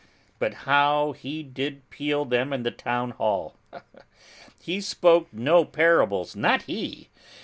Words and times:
But 0.39 0.55
how 0.65 1.11
he 1.11 1.43
did 1.43 1.87
peel 1.91 2.25
them 2.25 2.51
in 2.53 2.63
the 2.63 2.71
town 2.71 3.11
hall: 3.11 3.55
he 4.59 4.81
spoke 4.81 5.31
no 5.31 5.63
parables, 5.63 6.35
not 6.35 6.63
he! 6.63 7.09